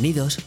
Bienvenidos. 0.00 0.38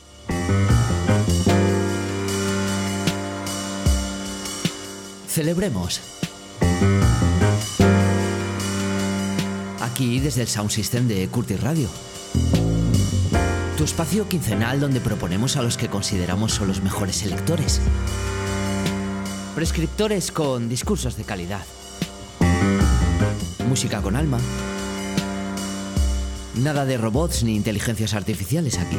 Celebremos. 5.27 6.01
Aquí 9.79 10.19
desde 10.19 10.41
el 10.41 10.47
Sound 10.47 10.71
System 10.71 11.07
de 11.07 11.27
Curtis 11.27 11.61
Radio. 11.61 11.87
Tu 13.77 13.83
espacio 13.83 14.27
quincenal 14.27 14.79
donde 14.79 14.99
proponemos 14.99 15.55
a 15.55 15.61
los 15.61 15.77
que 15.77 15.87
consideramos 15.87 16.53
son 16.53 16.67
los 16.67 16.81
mejores 16.81 17.17
selectores. 17.17 17.79
Prescriptores 19.53 20.31
con 20.31 20.67
discursos 20.67 21.15
de 21.15 21.25
calidad. 21.25 21.63
Música 23.69 24.01
con 24.01 24.15
alma. 24.15 24.39
Nada 26.55 26.85
de 26.85 26.97
robots 26.97 27.43
ni 27.43 27.55
inteligencias 27.55 28.13
artificiales 28.13 28.77
aquí. 28.77 28.97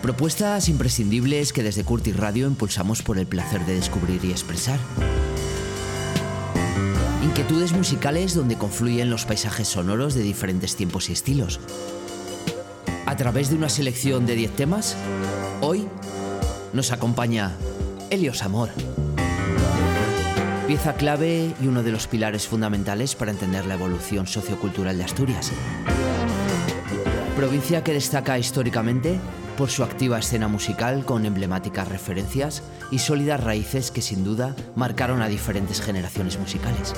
Propuestas 0.00 0.70
imprescindibles 0.70 1.52
que 1.52 1.62
desde 1.62 1.84
Curtis 1.84 2.16
Radio 2.16 2.46
impulsamos 2.46 3.02
por 3.02 3.18
el 3.18 3.26
placer 3.26 3.66
de 3.66 3.74
descubrir 3.74 4.24
y 4.24 4.30
expresar. 4.30 4.78
Inquietudes 7.22 7.72
musicales 7.72 8.34
donde 8.34 8.56
confluyen 8.56 9.10
los 9.10 9.26
paisajes 9.26 9.68
sonoros 9.68 10.14
de 10.14 10.22
diferentes 10.22 10.74
tiempos 10.74 11.10
y 11.10 11.12
estilos. 11.12 11.60
A 13.04 13.16
través 13.16 13.50
de 13.50 13.56
una 13.56 13.68
selección 13.68 14.24
de 14.24 14.36
10 14.36 14.56
temas, 14.56 14.96
hoy 15.60 15.86
nos 16.72 16.92
acompaña 16.92 17.54
Helios 18.10 18.42
Amor. 18.42 18.70
Pieza 20.68 20.92
clave 20.92 21.54
y 21.62 21.66
uno 21.66 21.82
de 21.82 21.90
los 21.90 22.06
pilares 22.06 22.46
fundamentales 22.46 23.14
para 23.14 23.30
entender 23.30 23.64
la 23.64 23.72
evolución 23.72 24.26
sociocultural 24.26 24.98
de 24.98 25.04
Asturias. 25.04 25.50
Provincia 27.34 27.82
que 27.82 27.94
destaca 27.94 28.38
históricamente 28.38 29.18
por 29.56 29.70
su 29.70 29.82
activa 29.82 30.18
escena 30.18 30.46
musical 30.46 31.06
con 31.06 31.24
emblemáticas 31.24 31.88
referencias 31.88 32.62
y 32.90 32.98
sólidas 32.98 33.42
raíces 33.42 33.90
que 33.90 34.02
sin 34.02 34.24
duda 34.24 34.54
marcaron 34.76 35.22
a 35.22 35.28
diferentes 35.28 35.80
generaciones 35.80 36.38
musicales. 36.38 36.92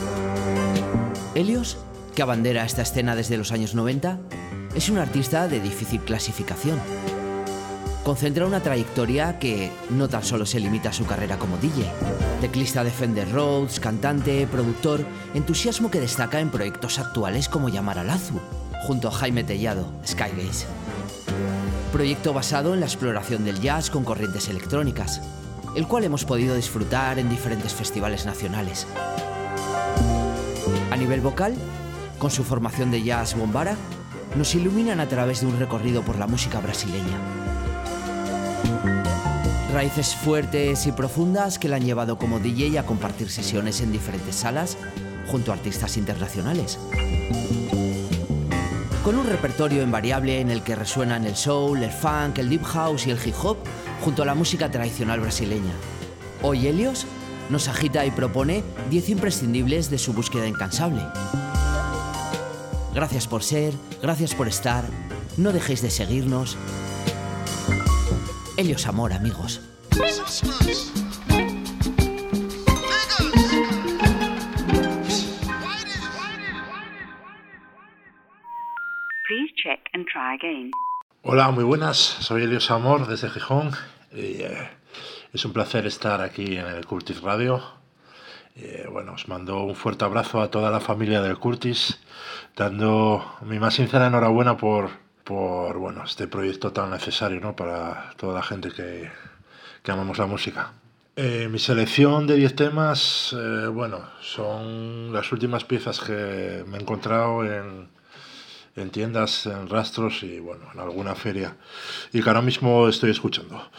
Helios, 1.36 1.78
que 2.16 2.22
abandera 2.22 2.64
esta 2.64 2.82
escena 2.82 3.14
desde 3.14 3.36
los 3.36 3.52
años 3.52 3.76
90, 3.76 4.18
es 4.74 4.88
un 4.88 4.98
artista 4.98 5.46
de 5.46 5.60
difícil 5.60 6.00
clasificación. 6.00 6.80
Concentra 8.04 8.46
una 8.46 8.60
trayectoria 8.60 9.38
que 9.38 9.70
no 9.90 10.08
tan 10.08 10.24
solo 10.24 10.46
se 10.46 10.60
limita 10.60 10.88
a 10.88 10.92
su 10.92 11.06
carrera 11.06 11.38
como 11.38 11.58
DJ, 11.58 11.84
teclista 12.40 12.82
de 12.82 12.90
Fender 12.90 13.30
Rhodes, 13.30 13.78
cantante, 13.78 14.46
productor, 14.46 15.04
entusiasmo 15.34 15.90
que 15.90 16.00
destaca 16.00 16.40
en 16.40 16.50
proyectos 16.50 16.98
actuales 16.98 17.48
como 17.48 17.68
Llamar 17.68 17.98
al 17.98 18.10
Azu, 18.10 18.40
junto 18.86 19.08
a 19.08 19.12
Jaime 19.12 19.44
Tellado, 19.44 19.86
Skygaze 20.06 20.66
proyecto 21.90 22.32
basado 22.32 22.72
en 22.72 22.80
la 22.80 22.86
exploración 22.86 23.44
del 23.44 23.60
jazz 23.60 23.90
con 23.90 24.04
corrientes 24.04 24.48
electrónicas, 24.48 25.20
el 25.74 25.86
cual 25.86 26.04
hemos 26.04 26.24
podido 26.24 26.54
disfrutar 26.54 27.18
en 27.18 27.28
diferentes 27.28 27.74
festivales 27.74 28.26
nacionales. 28.26 28.86
A 30.90 30.96
nivel 30.96 31.20
vocal, 31.20 31.54
con 32.18 32.30
su 32.30 32.44
formación 32.44 32.90
de 32.90 33.02
jazz 33.02 33.36
bombara, 33.36 33.76
nos 34.36 34.54
iluminan 34.54 35.00
a 35.00 35.08
través 35.08 35.40
de 35.40 35.48
un 35.48 35.58
recorrido 35.58 36.02
por 36.02 36.18
la 36.18 36.26
música 36.26 36.60
brasileña. 36.60 37.39
Raíces 39.72 40.14
fuertes 40.14 40.86
y 40.86 40.92
profundas 40.92 41.58
que 41.58 41.68
la 41.68 41.76
han 41.76 41.84
llevado 41.84 42.18
como 42.18 42.40
DJ 42.40 42.78
a 42.78 42.86
compartir 42.86 43.30
sesiones 43.30 43.80
en 43.80 43.92
diferentes 43.92 44.36
salas 44.36 44.76
junto 45.26 45.52
a 45.52 45.54
artistas 45.54 45.96
internacionales 45.96 46.78
con 49.04 49.16
un 49.18 49.26
repertorio 49.26 49.82
invariable 49.82 50.40
en 50.40 50.50
el 50.50 50.62
que 50.62 50.76
resuenan 50.76 51.24
el 51.24 51.34
soul, 51.34 51.82
el 51.82 51.90
funk, 51.90 52.38
el 52.38 52.50
deep 52.50 52.62
house 52.62 53.06
y 53.06 53.10
el 53.10 53.18
hip 53.24 53.34
hop 53.42 53.56
junto 54.04 54.22
a 54.22 54.26
la 54.26 54.34
música 54.34 54.70
tradicional 54.70 55.20
brasileña. 55.20 55.72
Hoy 56.42 56.66
Helios 56.66 57.06
nos 57.48 57.68
agita 57.68 58.04
y 58.04 58.10
propone 58.10 58.62
10 58.90 59.08
imprescindibles 59.10 59.90
de 59.90 59.98
su 59.98 60.12
búsqueda 60.12 60.46
incansable. 60.46 61.02
Gracias 62.94 63.26
por 63.26 63.42
ser, 63.42 63.72
gracias 64.02 64.34
por 64.34 64.48
estar, 64.48 64.84
no 65.36 65.52
dejéis 65.52 65.80
de 65.80 65.90
seguirnos. 65.90 66.56
Helios 68.60 68.86
Amor, 68.86 69.14
amigos. 69.14 69.62
Hola, 81.22 81.50
muy 81.52 81.64
buenas. 81.64 81.96
Soy 81.96 82.42
Elios 82.42 82.70
Amor 82.70 83.06
desde 83.06 83.30
Gijón. 83.30 83.70
Eh, 84.12 84.68
es 85.32 85.42
un 85.46 85.54
placer 85.54 85.86
estar 85.86 86.20
aquí 86.20 86.58
en 86.58 86.66
el 86.66 86.84
Curtis 86.84 87.22
Radio. 87.22 87.62
Eh, 88.56 88.86
bueno, 88.92 89.14
os 89.14 89.26
mando 89.26 89.62
un 89.62 89.74
fuerte 89.74 90.04
abrazo 90.04 90.42
a 90.42 90.50
toda 90.50 90.70
la 90.70 90.80
familia 90.80 91.22
del 91.22 91.38
Curtis, 91.38 91.98
dando 92.56 93.24
mi 93.40 93.58
más 93.58 93.72
sincera 93.72 94.08
enhorabuena 94.08 94.58
por, 94.58 94.90
por 95.30 95.78
bueno, 95.78 96.02
este 96.02 96.26
proyecto 96.26 96.72
tan 96.72 96.90
necesario 96.90 97.40
¿no? 97.40 97.54
para 97.54 98.10
toda 98.16 98.34
la 98.34 98.42
gente 98.42 98.72
que, 98.72 99.08
que 99.80 99.92
amamos 99.92 100.18
la 100.18 100.26
música. 100.26 100.72
Eh, 101.14 101.46
mi 101.48 101.60
selección 101.60 102.26
de 102.26 102.34
10 102.34 102.56
temas, 102.56 103.36
bueno, 103.72 104.00
son 104.20 105.12
las 105.12 105.30
últimas 105.30 105.62
piezas 105.62 106.00
que 106.00 106.64
me 106.66 106.78
he 106.78 106.80
encontrado 106.80 107.44
en, 107.44 107.86
en 108.74 108.90
tiendas, 108.90 109.46
en 109.46 109.68
rastros 109.68 110.24
y 110.24 110.40
bueno, 110.40 110.64
en 110.74 110.80
alguna 110.80 111.14
feria. 111.14 111.56
Y 112.12 112.22
que 112.22 112.28
ahora 112.28 112.42
mismo 112.42 112.88
estoy 112.88 113.12
escuchando. 113.12 113.70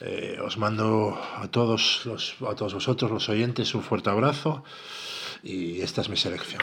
Eh, 0.00 0.40
os 0.44 0.58
mando 0.58 1.16
a 1.36 1.46
todos, 1.52 2.02
los, 2.04 2.34
a 2.48 2.56
todos 2.56 2.74
vosotros, 2.74 3.12
los 3.12 3.28
oyentes, 3.28 3.76
un 3.76 3.82
fuerte 3.84 4.10
abrazo 4.10 4.64
y 5.44 5.82
esta 5.82 6.00
es 6.00 6.08
mi 6.08 6.16
selección. 6.16 6.60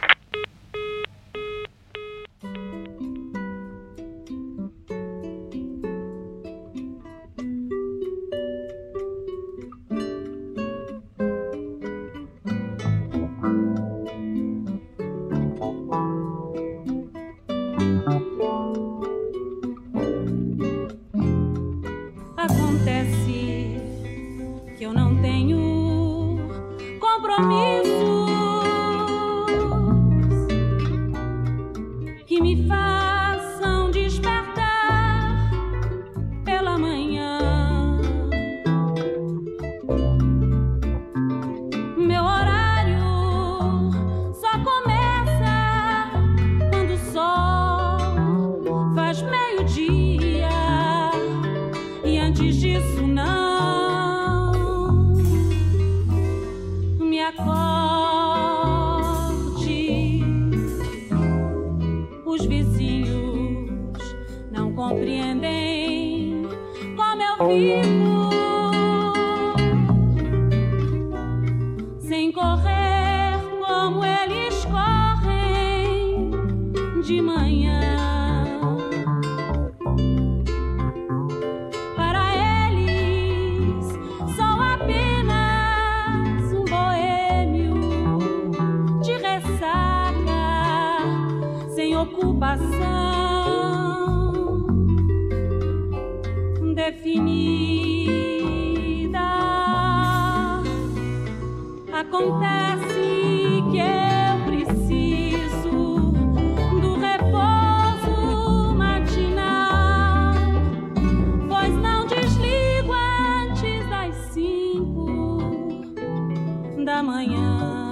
da 116.87 117.03
manhã. 117.03 117.86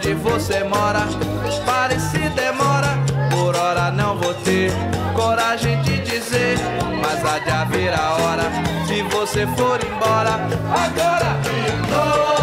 onde 0.00 0.14
você 0.14 0.64
mora. 0.64 1.00
Pare 1.66 2.00
se 2.00 2.16
é 2.16 2.30
demora, 2.30 2.98
por 3.30 3.54
hora 3.54 3.90
não 3.90 4.16
vou 4.16 4.32
ter 4.34 4.72
coragem 5.14 5.80
de 5.82 6.00
dizer. 6.00 6.56
Mas 7.02 7.24
há 7.24 7.38
de 7.38 7.50
haver 7.50 7.92
a 7.92 8.14
hora 8.14 8.44
se 8.86 9.02
você 9.02 9.46
for 9.48 9.78
embora. 9.84 10.32
Agora, 10.72 11.36
oh. 11.92 12.39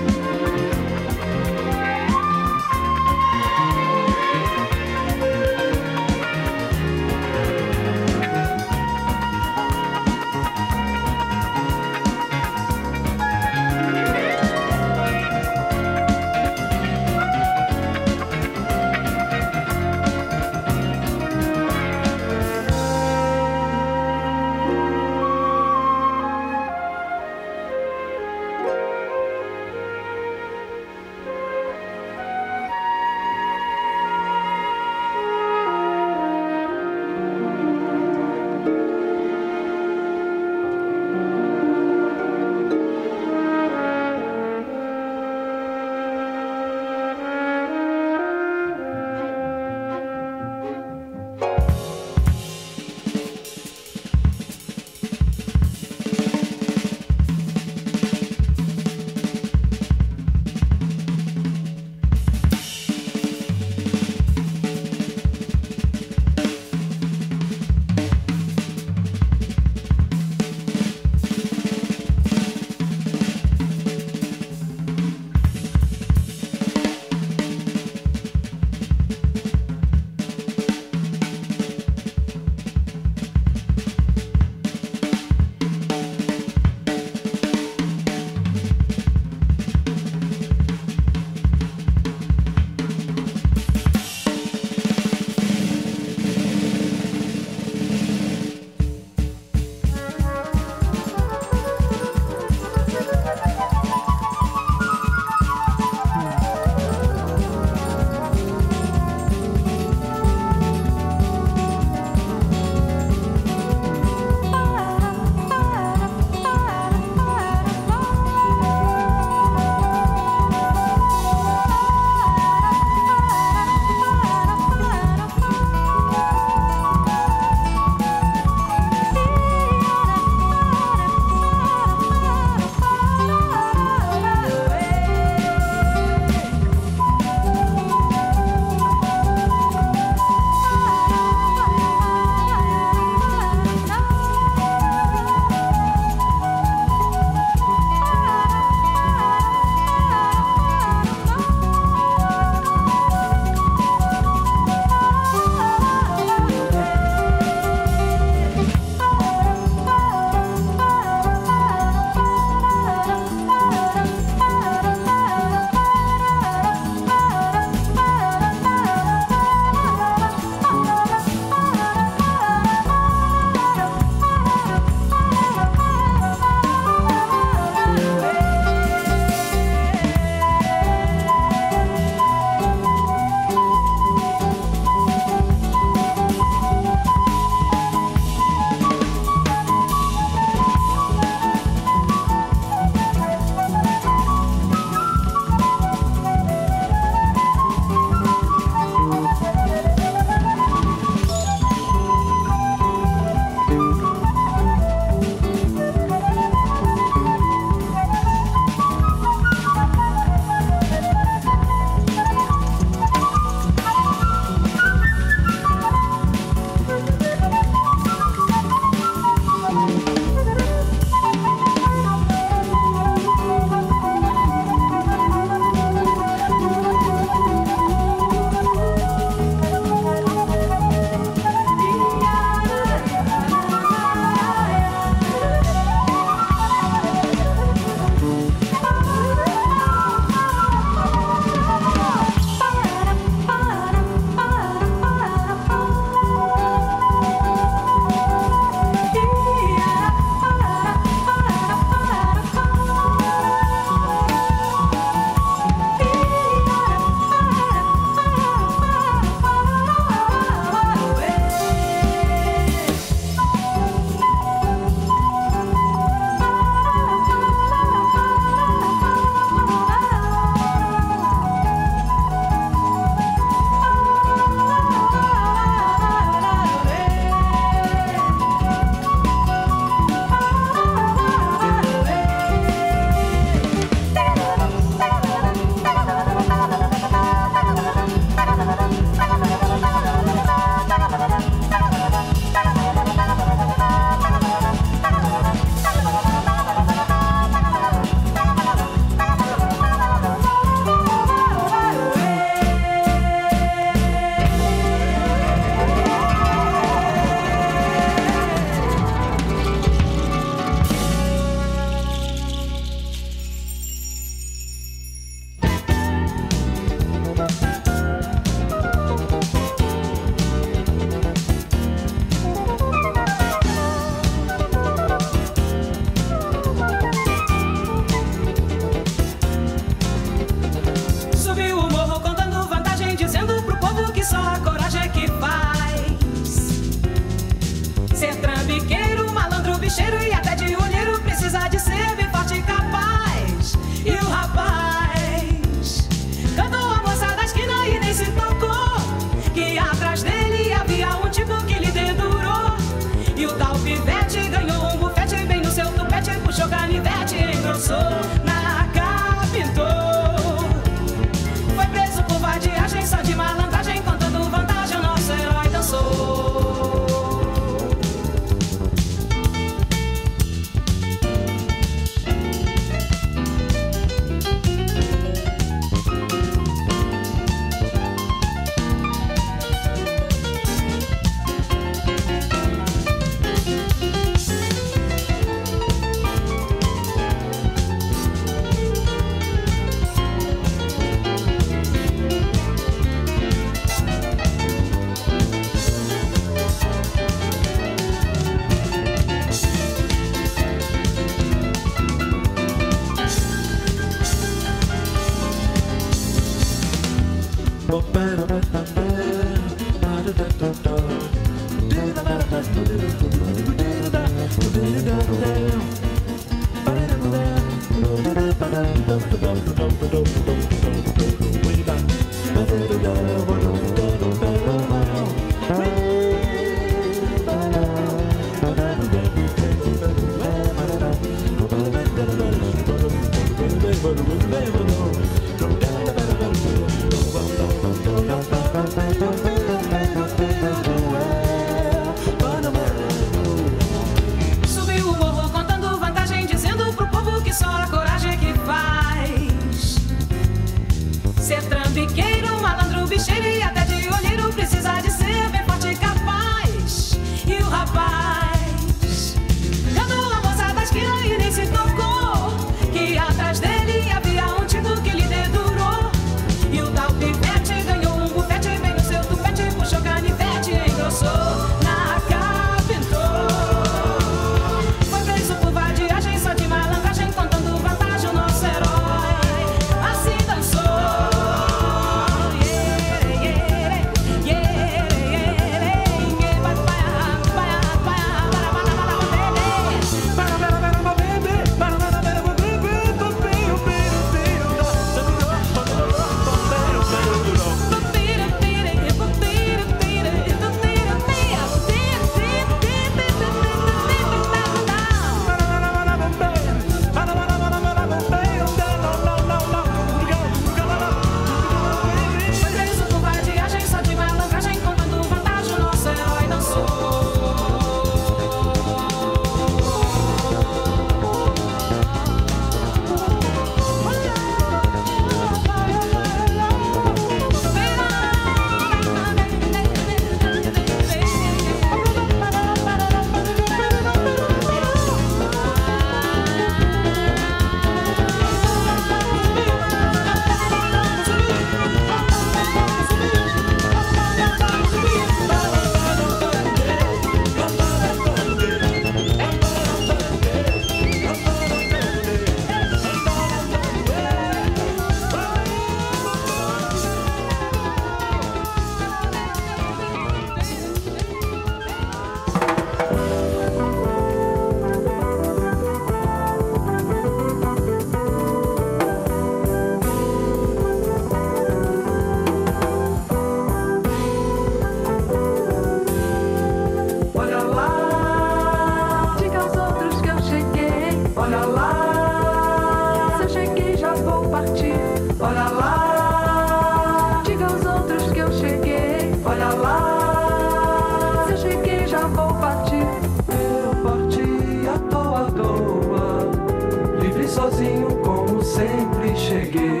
cheguei. 599.36 600.00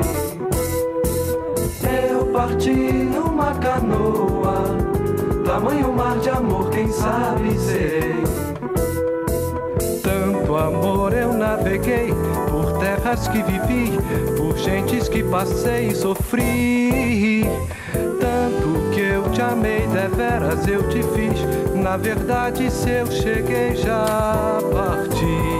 Eu 2.10 2.26
parti 2.26 2.70
numa 2.70 3.54
canoa, 3.54 4.64
tamanho 5.44 5.92
mar 5.92 6.18
de 6.18 6.30
amor, 6.30 6.70
quem 6.70 6.90
sabe 6.90 7.58
serei. 7.58 8.24
Tanto 10.02 10.56
amor 10.56 11.12
eu 11.12 11.32
naveguei, 11.32 12.12
por 12.50 12.78
terras 12.78 13.28
que 13.28 13.42
vivi, 13.42 13.98
por 14.36 14.56
gentes 14.56 15.08
que 15.08 15.22
passei 15.22 15.88
e 15.88 15.94
sofri. 15.94 17.44
Tanto 18.20 18.90
que 18.92 19.00
eu 19.00 19.30
te 19.30 19.42
amei, 19.42 19.86
deveras 19.86 20.66
eu 20.66 20.88
te 20.88 21.02
fiz. 21.02 21.74
Na 21.74 21.96
verdade, 21.96 22.70
se 22.70 22.90
eu 22.90 23.06
cheguei, 23.06 23.76
já 23.76 24.58
parti. 24.72 25.55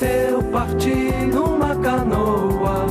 Eu 0.00 0.42
parti 0.44 1.12
numa 1.32 1.74
canoa, 1.76 2.86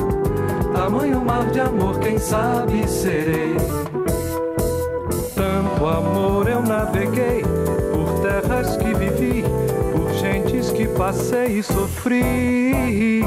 tamanho 0.73 1.23
mar 1.23 1.45
de 1.51 1.59
amor, 1.59 1.99
quem 1.99 2.17
sabe 2.17 2.87
serei. 2.87 3.55
Tanto 5.35 5.85
amor 5.85 6.47
eu 6.49 6.61
naveguei, 6.61 7.43
por 7.91 8.21
terras 8.21 8.77
que 8.77 8.93
vivi, 8.93 9.43
por 9.91 10.11
gentes 10.13 10.71
que 10.71 10.87
passei 10.87 11.59
e 11.59 11.63
sofri. 11.63 13.23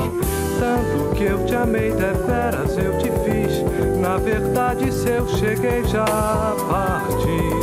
Tanto 0.58 1.14
que 1.14 1.24
eu 1.24 1.44
te 1.44 1.54
amei 1.54 1.92
deveras, 1.92 2.76
eu 2.76 2.98
te 2.98 3.10
fiz. 3.24 3.62
Na 4.00 4.16
verdade, 4.16 4.92
se 4.92 5.08
eu 5.08 5.28
cheguei, 5.28 5.84
já 5.84 6.04
parti. 6.68 7.57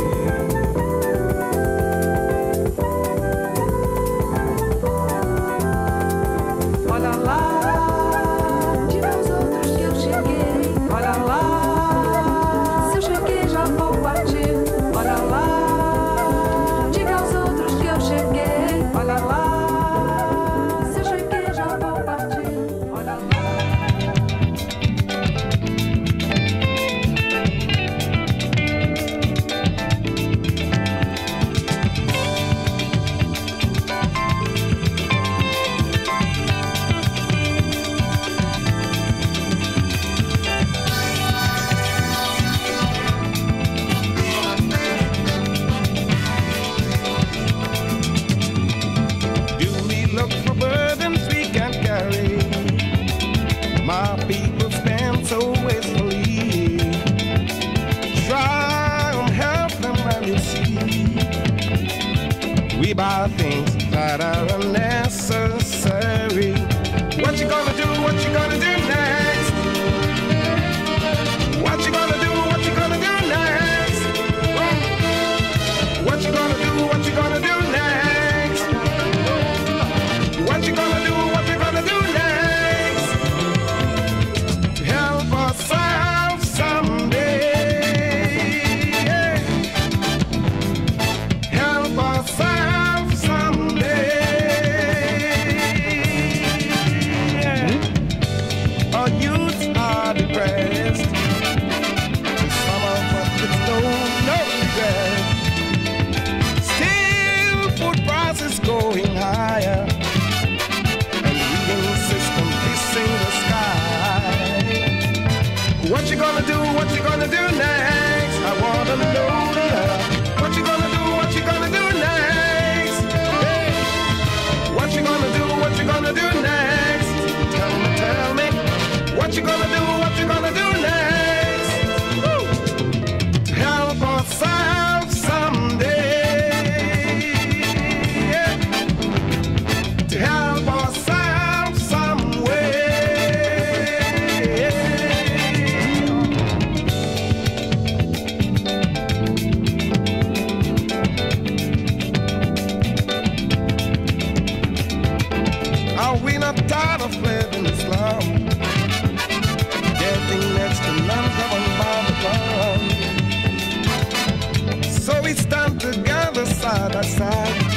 nada 166.76 167.02
sai 167.02 167.75